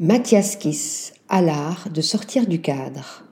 Mathias 0.00 0.54
Kiss 0.54 1.12
a 1.28 1.42
l'art 1.42 1.88
de 1.92 2.00
sortir 2.02 2.46
du 2.46 2.60
cadre. 2.60 3.24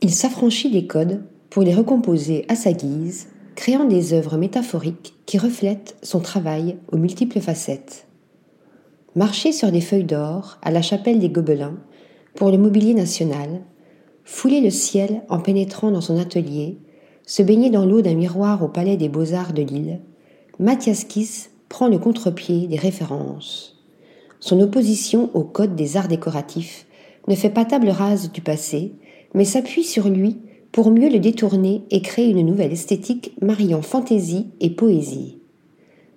Il 0.00 0.12
s'affranchit 0.12 0.70
des 0.70 0.86
codes 0.86 1.24
pour 1.50 1.64
les 1.64 1.74
recomposer 1.74 2.44
à 2.46 2.54
sa 2.54 2.72
guise, 2.72 3.26
créant 3.56 3.84
des 3.86 4.12
œuvres 4.12 4.36
métaphoriques 4.36 5.14
qui 5.26 5.38
reflètent 5.38 5.96
son 6.04 6.20
travail 6.20 6.76
aux 6.92 6.98
multiples 6.98 7.40
facettes. 7.40 8.06
Marcher 9.16 9.50
sur 9.50 9.72
des 9.72 9.80
feuilles 9.80 10.04
d'or 10.04 10.58
à 10.62 10.70
la 10.70 10.82
chapelle 10.82 11.18
des 11.18 11.30
Gobelins 11.30 11.78
pour 12.36 12.52
le 12.52 12.58
mobilier 12.58 12.94
national, 12.94 13.62
fouler 14.22 14.60
le 14.60 14.70
ciel 14.70 15.22
en 15.28 15.40
pénétrant 15.40 15.90
dans 15.90 16.00
son 16.00 16.16
atelier, 16.16 16.78
se 17.26 17.42
baigner 17.42 17.70
dans 17.70 17.86
l'eau 17.86 18.02
d'un 18.02 18.14
miroir 18.14 18.62
au 18.62 18.68
palais 18.68 18.96
des 18.96 19.08
beaux-arts 19.08 19.52
de 19.52 19.62
Lille, 19.62 20.00
Mathias 20.60 21.02
Kiss 21.02 21.50
prend 21.68 21.88
le 21.88 21.98
contre-pied 21.98 22.68
des 22.68 22.78
références 22.78 23.81
son 24.42 24.60
opposition 24.60 25.30
au 25.34 25.44
code 25.44 25.76
des 25.76 25.96
arts 25.96 26.08
décoratifs 26.08 26.86
ne 27.28 27.36
fait 27.36 27.48
pas 27.48 27.64
table 27.64 27.90
rase 27.90 28.32
du 28.32 28.40
passé, 28.40 28.92
mais 29.34 29.44
s'appuie 29.44 29.84
sur 29.84 30.08
lui 30.08 30.38
pour 30.72 30.90
mieux 30.90 31.08
le 31.08 31.20
détourner 31.20 31.84
et 31.92 32.02
créer 32.02 32.28
une 32.28 32.44
nouvelle 32.44 32.72
esthétique 32.72 33.36
mariant 33.40 33.82
fantaisie 33.82 34.48
et 34.58 34.70
poésie. 34.70 35.38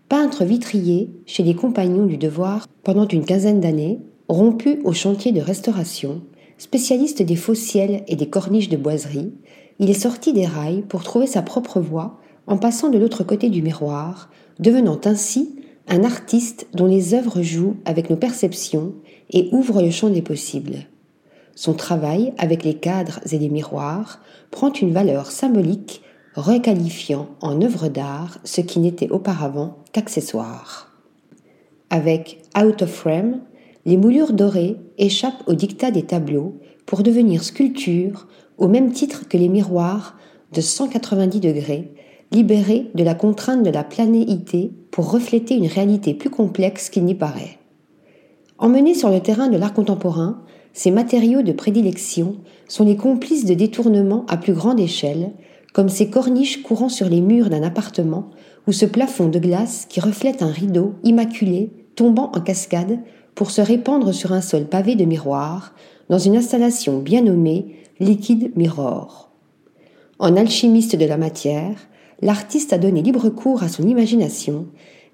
Peintre 0.10 0.44
vitrier 0.44 1.12
chez 1.28 1.44
les 1.44 1.54
compagnons 1.54 2.08
du 2.08 2.18
devoir 2.18 2.66
pendant 2.84 3.08
une 3.08 3.26
quinzaine 3.26 3.60
d'années, 3.60 4.00
rompu 4.28 4.82
au 4.86 4.94
chantier 4.94 5.32
de 5.32 5.42
restauration, 5.42 6.24
spécialiste 6.58 7.22
des 7.22 7.36
faux 7.36 7.54
ciels 7.54 8.04
et 8.08 8.16
des 8.16 8.28
corniches 8.28 8.70
de 8.70 8.78
boiserie, 8.78 9.34
il 9.78 9.92
est 9.92 9.94
sorti 9.94 10.34
des 10.34 10.48
rails 10.48 10.82
pour 10.90 11.04
trouver 11.04 11.28
sa 11.28 11.44
propre 11.44 11.80
voie 11.80 12.20
en 12.48 12.58
passant 12.58 12.90
de 12.90 12.98
l'autre 12.98 13.24
côté 13.24 13.50
du 13.50 13.62
miroir, 13.62 14.32
devenant 14.60 15.00
ainsi 15.06 15.60
un 15.88 16.04
artiste 16.04 16.68
dont 16.74 16.88
les 16.88 17.14
œuvres 17.14 17.42
jouent 17.42 17.78
avec 17.86 18.10
nos 18.10 18.16
perceptions 18.16 18.94
et 19.30 19.50
ouvrent 19.52 19.82
le 19.82 19.92
champ 19.92 20.10
des 20.10 20.22
possibles. 20.22 20.88
Son 21.56 21.74
travail 21.74 22.34
avec 22.38 22.64
les 22.64 22.74
cadres 22.74 23.20
et 23.32 23.38
les 23.38 23.50
miroirs 23.50 24.20
prend 24.52 24.74
une 24.74 24.92
valeur 24.92 25.32
symbolique 25.32 26.02
requalifiant 26.36 27.30
en 27.42 27.62
œuvre 27.62 27.88
d'art 27.88 28.40
ce 28.44 28.62
qui 28.62 28.80
n'était 28.80 29.10
auparavant 29.10 29.78
qu'accessoire. 29.94 30.92
Avec 31.90 32.42
Out 32.60 32.82
of 32.82 32.90
Frame, 32.90 33.40
les 33.86 33.96
moulures 33.96 34.34
dorées 34.34 34.78
échappent 34.98 35.44
au 35.48 35.54
dictat 35.54 35.92
des 35.92 36.04
tableaux 36.04 36.56
pour 36.86 37.04
devenir 37.04 37.44
sculptures 37.44 38.28
au 38.58 38.68
même 38.68 38.92
titre 38.92 39.28
que 39.30 39.38
les 39.38 39.50
miroirs 39.50 40.18
de 40.52 40.62
190 40.62 41.40
degrés 41.40 41.92
libéré 42.32 42.88
de 42.96 43.04
la 43.04 43.16
contrainte 43.16 43.64
de 43.64 43.70
la 43.70 43.84
planéité 43.84 44.72
pour 44.96 45.12
refléter 45.12 45.56
une 45.56 45.68
réalité 45.68 46.14
plus 46.14 46.30
complexe 46.30 46.90
qu'il 46.90 47.04
n'y 47.04 47.16
paraît. 47.16 47.58
Emmenés 48.58 48.94
sur 48.94 49.10
le 49.10 49.20
terrain 49.20 49.50
de 49.50 49.58
l'art 49.58 49.74
contemporain, 49.74 50.42
ces 50.72 50.90
matériaux 50.90 51.42
de 51.42 51.52
prédilection 51.52 52.38
sont 52.70 52.86
les 52.86 52.96
complices 52.96 53.44
de 53.44 53.54
détournements 53.56 54.26
à 54.30 54.38
plus 54.38 54.54
grande 54.54 54.80
échelle, 54.80 55.34
comme 55.74 55.90
ces 55.90 56.10
corniches 56.10 56.64
courant 56.64 56.88
sur 56.88 57.10
les 57.10 57.20
murs 57.20 57.50
d'un 57.50 57.62
appartement 57.62 58.30
ou 58.68 58.72
ce 58.72 58.86
plafond 58.86 59.28
de 59.28 59.38
glace 59.38 59.86
qui 59.90 60.00
reflète 60.00 60.42
un 60.42 60.50
rideau 60.50 60.94
immaculé 61.04 61.74
tombant 61.98 62.32
en 62.34 62.40
cascade 62.40 63.00
pour 63.36 63.52
se 63.52 63.60
répandre 63.60 64.14
sur 64.14 64.32
un 64.32 64.40
sol 64.40 64.64
pavé 64.64 64.96
de 64.96 65.04
miroirs 65.04 65.74
dans 66.08 66.20
une 66.20 66.38
installation 66.38 67.00
bien 67.00 67.22
nommée 67.22 67.76
Liquid 68.00 68.54
Mirror. 68.56 69.30
En 70.20 70.38
alchimiste 70.38 70.96
de 70.96 71.06
la 71.06 71.18
matière, 71.18 71.76
l'artiste 72.22 72.74
a 72.74 72.78
donné 72.78 73.02
libre 73.02 73.30
cours 73.30 73.64
à 73.64 73.70
son 73.70 73.88
imagination 73.88 74.68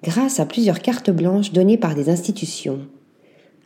grâce 0.04 0.40
à 0.40 0.46
plusieurs 0.46 0.80
cartes 0.80 1.12
blanches 1.12 1.52
données 1.52 1.78
par 1.78 1.96
des 1.96 2.10
institutions. 2.10 2.88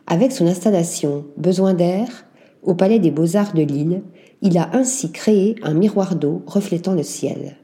Avec 0.06 0.32
son 0.32 0.46
installation 0.46 1.26
Besoin 1.36 1.74
d'air 1.74 2.26
au 2.62 2.74
Palais 2.74 2.98
des 2.98 3.10
Beaux-Arts 3.10 3.54
de 3.54 3.62
Lille, 3.62 4.02
il 4.42 4.58
a 4.58 4.70
ainsi 4.74 5.10
créé 5.12 5.56
un 5.62 5.74
miroir 5.74 6.16
d'eau 6.16 6.42
reflétant 6.46 6.94
le 6.94 7.02
ciel, 7.02 7.56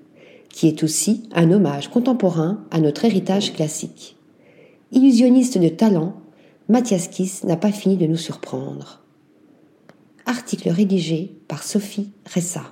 qui 0.49 0.69
est 0.69 0.82
aussi 0.82 1.28
un 1.32 1.50
hommage 1.50 1.88
contemporain 1.88 2.65
à 2.71 2.81
notre 2.81 3.05
héritage 3.05 3.53
classique. 3.53 4.16
Illusionniste 4.93 5.59
de 5.59 5.69
talent, 5.69 6.15
Mathias 6.69 7.09
Kiss 7.09 7.44
n'a 7.44 7.56
pas 7.56 7.72
fini 7.72 7.97
de 7.97 8.06
nous 8.06 8.16
surprendre. 8.16 9.03
Article 10.27 10.71
rédigé 10.71 11.37
par 11.49 11.62
Sophie 11.62 12.12
Ressa. 12.32 12.62